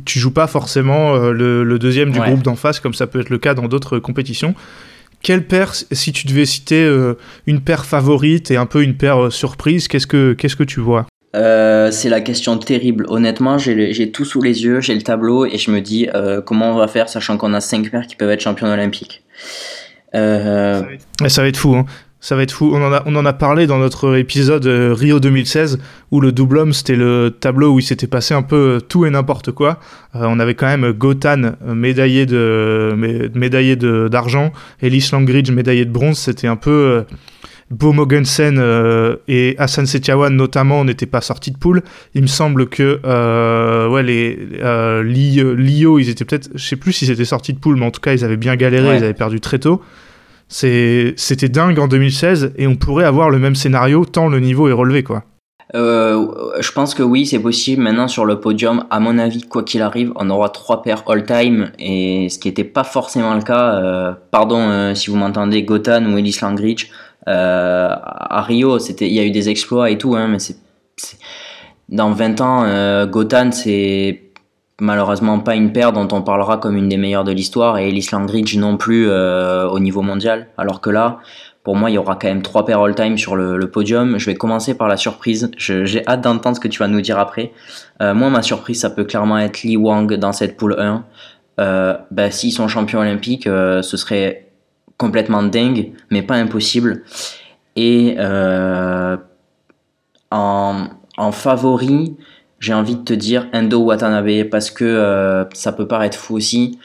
[0.05, 2.29] tu joues pas forcément le, le deuxième du Ouais.
[2.29, 4.55] groupe d'en face comme ça peut être le cas dans d'autres compétitions.
[5.23, 6.91] Quelle paire, si tu devais citer
[7.47, 11.07] une paire favorite et un peu une paire surprise, qu'est-ce que qu'est-ce que tu vois?
[11.35, 13.05] Euh, c'est la question terrible.
[13.09, 16.73] Honnêtement, j'ai tout sous les yeux, j'ai le tableau et je me dis euh, comment
[16.73, 19.23] on va faire, sachant qu'on a 5 paires qui peuvent être champions olympiques.
[20.15, 20.83] Euh,
[21.27, 21.85] Ça va être fou, hein.
[22.19, 22.73] Ça va être fou.
[22.75, 22.83] On
[23.17, 25.79] en a, parlé dans notre épisode Rio 2016
[26.11, 29.11] où le double homme c'était le tableau où il s'était passé un peu tout et
[29.11, 29.79] n'importe quoi.
[30.15, 35.93] On avait quand même Gotan médaillé de mé- médaillé de- d'argent Lis Langridge médaillé de
[35.93, 36.19] bronze.
[36.19, 37.05] C'était un peu
[37.71, 41.83] Bo Mogensen euh, et Hassan Setiawan notamment n'étaient pas sortis de poule.
[42.15, 43.01] Il me semble que
[43.93, 47.59] ouais les euh, Li- Lio ils étaient peut-être je sais plus s'ils étaient sortis de
[47.59, 48.99] poule mais en tout cas ils avaient bien galéré, Ouais.
[48.99, 49.83] ils avaient perdu très tôt.
[50.49, 54.73] C'était dingue en 2016 et on pourrait avoir le même scénario tant le niveau est
[54.73, 55.25] relevé quoi.
[55.75, 56.25] euh,
[56.61, 57.83] je pense que oui, c'est possible.
[57.83, 61.73] Maintenant, sur le podium, à mon avis, quoi qu'il arrive, on aura trois paires all-time,
[61.81, 63.75] et ce qui n'était pas forcément le cas.
[63.75, 66.87] euh, pardon euh, si vous m'entendez, Gotan ou Ellis Langridge.
[67.29, 70.57] Euh, à Rio, c'était, il y a eu des exploits et tout, hein, mais c'est,
[71.89, 74.23] dans 20 ans, euh, Gotan, c'est
[74.81, 78.09] malheureusement pas une paire dont on parlera comme une des meilleures de l'histoire, et Ellis
[78.12, 80.49] Langridge non plus euh, au niveau mondial.
[80.59, 81.19] Alors que là,
[81.65, 84.19] pour moi, il y aura quand même trois paires all-time sur le, podium.
[84.19, 85.51] Je vais commencer par la surprise.
[85.57, 87.51] J'ai hâte d'entendre ce que tu vas nous dire après.
[87.99, 91.05] Moi, ma surprise, ça peut clairement être Li Wang dans cette poule 1.
[91.59, 94.46] Euh, bah, S'ils sont champions olympiques, ce serait
[94.99, 97.03] complètement dingue, mais pas impossible.
[97.77, 99.17] Et euh,
[100.31, 100.89] en,
[101.33, 102.17] favori,
[102.59, 106.79] j'ai envie de te dire Endo Watanabe parce que euh, ça peut paraître fou aussi,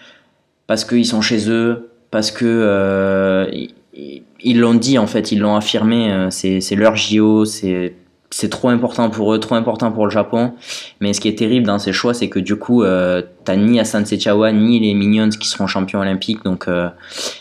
[0.67, 3.49] parce qu'ils sont chez eux, parce que euh,
[4.43, 7.95] ils- l'ont dit en fait, ils l'ont affirmé, c'est leur JO, c'est
[8.33, 10.53] c'est trop important pour eux, trop important pour le Japon.
[11.01, 13.77] Mais ce qui est terrible dans ces choix, c'est que du coup, euh, t'as ni
[13.79, 16.87] Hassan Sechawa ni les Minions qui seront champions olympiques, donc euh,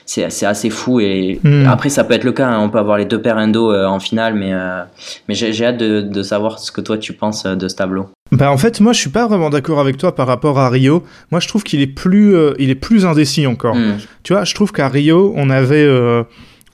[0.04, 1.00] c'est assez fou.
[1.00, 1.66] Et Hmm.
[1.68, 3.86] après, ça peut être le cas, hein, on peut avoir les deux paires Endo euh,
[3.86, 4.82] en finale, mais euh,
[5.28, 8.08] mais j'ai hâte de, de savoir ce que toi tu penses de ce tableau.
[8.32, 11.02] Bah en fait moi je suis pas vraiment d'accord avec toi par rapport à Rio.
[11.30, 13.74] Moi je trouve qu'il est plus il est plus indécis encore.
[13.76, 13.98] Hmm.
[14.22, 15.86] Tu vois, je trouve qu'à Rio, on avait,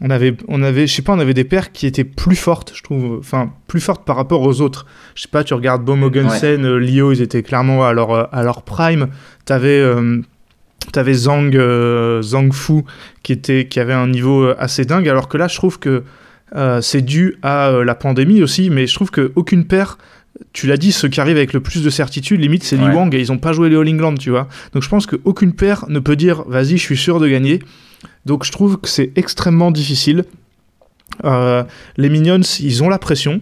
[0.00, 2.72] on avait, on avait, je sais pas, on avait des paires qui étaient plus fortes,
[2.74, 4.86] je trouve, enfin, plus fortes par rapport aux autres.
[5.14, 8.62] Je sais pas, tu regardes Bomogensen, euh, Lio, ils étaient clairement à leur, à leur
[8.62, 9.08] prime.
[9.46, 10.20] T'avais, euh,
[10.92, 12.82] t'avais Zhang, euh, Zhang Fu
[13.22, 16.04] qui était, qui avait un niveau euh, assez dingue, alors que là, je trouve que
[16.80, 19.98] c'est dû à la pandémie aussi, mais je trouve que aucune paire
[20.52, 22.94] tu l'as dit, ceux qui arrivent avec le plus de certitude, limite, c'est Li Ouais.
[22.94, 24.48] Wang et ils ont pas joué les All England, tu vois.
[24.72, 27.60] Donc je pense qu'aucune paire ne peut dire, vas-y, je suis sûr de gagner.
[28.26, 30.24] Donc je trouve que c'est extrêmement difficile.
[31.24, 31.62] Euh,
[31.96, 33.40] les Minions, ils ont la pression.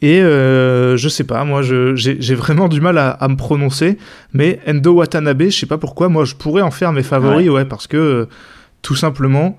[0.00, 3.98] Et euh, je sais pas, moi j'ai vraiment du mal à, à me prononcer.
[4.32, 7.64] Mais Endo Watanabe, je sais pas pourquoi, moi je pourrais en faire mes favoris, ouais,
[7.64, 8.26] parce que euh,
[8.82, 9.58] tout simplement,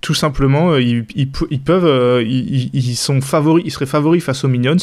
[0.00, 4.48] tout simplement, ils, ils pou- ils peuvent, ils, sont favoris, ils seraient favoris face aux
[4.48, 4.76] Minions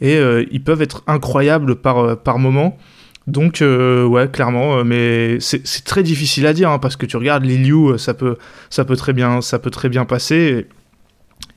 [0.00, 0.18] et
[0.50, 2.78] ils peuvent être incroyables par, par moment.
[3.26, 7.16] Donc, euh, ouais, clairement, euh, mais c'est très difficile à dire hein, parce que tu
[7.16, 8.36] regardes Liliu, euh, ça peut,
[8.68, 10.66] ça peut très bien, ça peut très bien passer.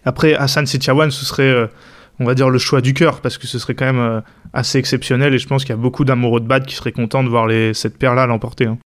[0.06, 1.68] Après, Hassan Setiawan, ce serait, euh,
[2.20, 4.22] on va dire, le choix du cœur parce que ce serait quand même
[4.54, 7.24] assez exceptionnel et je pense qu'il y a beaucoup d'amoureux de bad qui seraient contents
[7.24, 8.68] de voir cette paire-là l'emporter.
[8.68, 8.78] hein.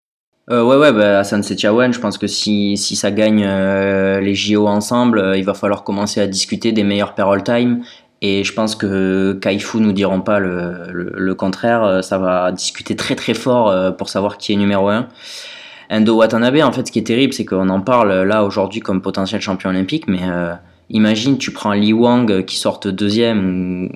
[0.48, 5.34] Ouais, ouais, bah, Hassan Setiawan, je pense que si, si ça gagne les JO ensemble,
[5.36, 7.82] il va falloir commencer à discuter des meilleurs paires all-time.
[8.22, 12.04] Et je pense que Kaifu nous diront pas le, contraire.
[12.04, 15.08] Ça va discuter très très fort pour savoir qui est numéro 1.
[15.90, 19.00] Endo Watanabe, en fait, ce qui est terrible, c'est qu'on en parle là aujourd'hui comme
[19.00, 20.20] potentiel champion olympique, mais
[20.90, 23.88] imagine, tu prends Li Wang qui sort deuxième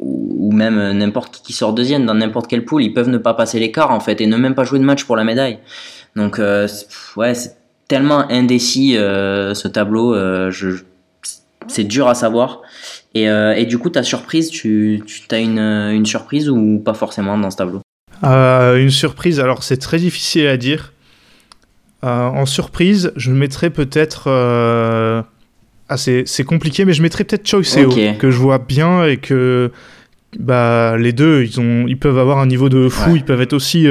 [0.00, 3.60] ou, même n'importe qui sort deuxième dans n'importe quelle poule, ils peuvent ne pas passer
[3.60, 5.60] l'écart en fait et ne même pas jouer de match pour la médaille.
[6.16, 6.40] Donc
[7.16, 7.56] ouais, c'est
[7.92, 10.14] tellement indécis euh, ce tableau.
[10.14, 10.50] Euh,
[11.66, 12.62] c'est dur à savoir.
[13.14, 16.94] Et, euh, et, du coup, ta surprise, tu, tu as une, une, surprise ou pas
[16.94, 17.80] forcément dans ce tableau?
[18.22, 20.92] Une surprise, alors c'est très difficile à dire.
[22.02, 24.28] en surprise, je mettrais peut-être.
[25.88, 27.60] Ah, c'est compliqué, mais je mettrais peut-être Choi
[28.18, 29.72] que je vois bien et que
[30.38, 33.52] bah, les deux, ils, ont, ils peuvent avoir un niveau de fou, ils peuvent être
[33.52, 33.86] aussi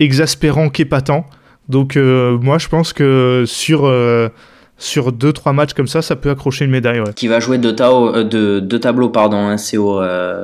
[0.00, 1.26] exaspérants qu'épatants.
[1.70, 4.28] Donc euh, moi je pense que sur euh,
[4.80, 7.00] sur deux trois matchs comme ça, ça peut accrocher une médaille.
[7.14, 8.24] Qui va jouer deux, euh,
[8.60, 10.00] de, tableaux pardon, un hein, CO,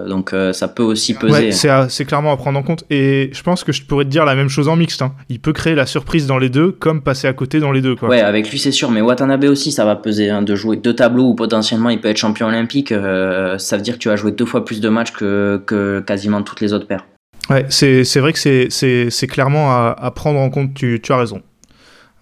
[0.09, 1.51] donc ça peut aussi peser.
[1.53, 2.85] c'est clairement à prendre en compte.
[2.91, 5.03] Et je pense que je pourrais te dire la même chose en mixte.
[5.03, 5.15] Hein.
[5.29, 7.97] Il peut créer la surprise dans les deux, comme passer à côté dans les deux.
[7.97, 8.09] Quoi.
[8.09, 10.95] Ouais, avec lui c'est sûr, mais Watanabe aussi ça va peser hein, de jouer deux
[10.95, 12.91] tableaux où potentiellement il peut être champion olympique.
[12.91, 16.43] ça veut dire que tu vas jouer deux fois plus de matchs que, que quasiment
[16.43, 17.07] toutes les autres paires.
[17.51, 21.43] Ouais, c'est vrai que c'est clairement à, prendre en compte, tu, tu as raison.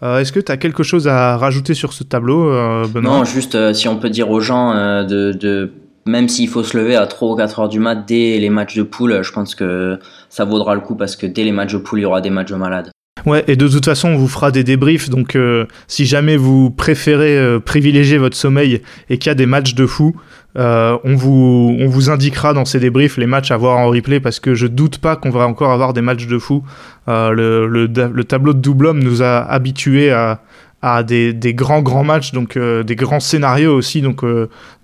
[0.03, 3.25] Euh, est-ce que tu as quelque chose à rajouter sur ce tableau, euh, Benoît Non,
[3.25, 5.73] juste euh, si on peut dire aux gens, de, de,
[6.07, 8.77] même s'il faut se lever à 3 ou 4 heures du mat dès les matchs
[8.77, 11.79] de poule, je pense que ça vaudra le coup parce que dès les matchs de
[11.79, 12.91] poule, il y aura des matchs de malades.
[13.25, 15.09] Ouais, et de toute façon, on vous fera des débriefs.
[15.09, 15.39] Donc,
[15.87, 20.15] si jamais vous préférez privilégier votre sommeil et qu'il y a des matchs de fou,
[20.57, 24.55] euh, on, vous, indiquera dans ces débriefs les matchs à voir en replay parce que
[24.55, 26.63] je doute pas qu'on va encore avoir des matchs de fou.
[27.09, 32.33] Euh, le, le, tableau de double homme nous a habitués à, des, grands grands matchs,
[32.33, 34.01] donc euh, des grands scénarios aussi.
[34.01, 34.23] Donc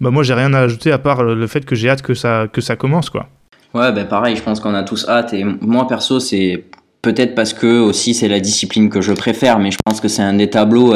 [0.01, 2.49] bah moi j'ai rien à ajouter à part le fait que j'ai hâte que ça,
[2.77, 3.29] commence quoi.
[3.73, 6.65] Ouais, ben pareil, je pense qu'on a tous hâte et moi perso c'est
[7.03, 10.23] peut-être parce que aussi c'est la discipline que je préfère, mais je pense que c'est
[10.23, 10.95] un des tableaux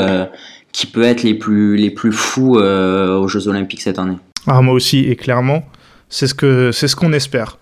[0.72, 4.16] qui peut être les plus les plus fous aux Jeux Olympiques cette année.
[4.46, 5.64] Ah, moi aussi, et clairement,
[6.08, 7.58] c'est ce qu'on ce qu'on espère.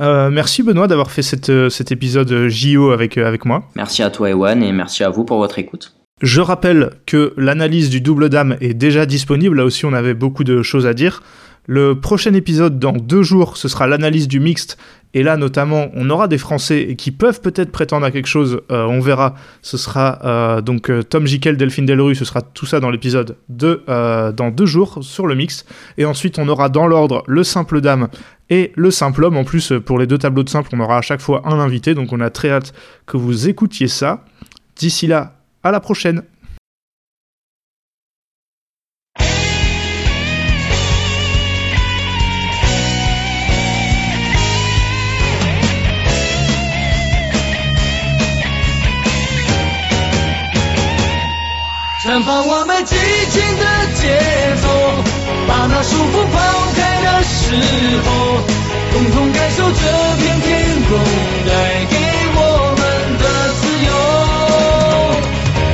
[0.00, 3.68] Euh, merci Benoît d'avoir fait cette, euh, cet épisode euh, JO avec, avec moi.
[3.76, 5.94] Merci à toi Ewan et merci à vous pour votre écoute.
[6.20, 10.44] Je rappelle que l'analyse du double dame est déjà disponible, là aussi on avait beaucoup
[10.44, 11.22] de choses à dire.
[11.66, 14.78] Le prochain épisode dans deux jours, ce sera l'analyse du mixte
[15.14, 18.60] et là, notamment, on aura des Français qui peuvent peut-être prétendre à quelque chose.
[18.72, 19.36] Euh, on verra.
[19.62, 22.16] Ce sera euh, donc euh, Tom Jikel, Delphine Delru.
[22.16, 25.64] Ce sera tout ça dans l'épisode de dans deux jours sur le mix.
[25.98, 28.08] Et ensuite, on aura dans l'ordre le simple dame
[28.50, 29.36] et le simple homme.
[29.36, 31.94] En plus, pour les deux tableaux de simple, on aura à chaque fois un invité.
[31.94, 32.74] Donc, on a très hâte
[33.06, 34.24] que vous écoutiez ça.
[34.76, 36.22] D'ici là, à la prochaine.
[52.46, 54.02] 我们激情的节
[54.60, 54.68] 奏，
[55.48, 56.36] 把那束缚抛
[56.76, 57.56] 开的时
[58.04, 58.06] 候，
[58.92, 59.80] 共同感受这
[60.20, 60.52] 片天
[60.84, 60.90] 空
[61.48, 61.50] 带
[61.88, 61.96] 给
[62.36, 62.38] 我
[62.76, 62.82] 们
[63.18, 63.24] 的
[63.60, 63.90] 自由。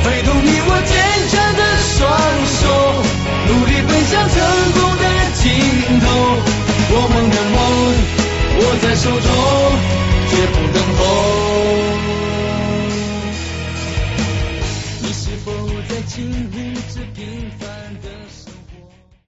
[0.03, 0.91] 挥动你我坚
[1.29, 1.99] 强的双
[2.47, 2.63] 手，
[3.47, 4.39] 努力奔向成
[4.71, 5.03] 功的
[5.35, 5.43] 尽
[5.99, 6.03] 头。
[6.93, 7.57] 我们的梦
[8.59, 9.27] 握在手中，
[10.29, 11.40] 绝不等候。
[16.21, 16.70] to be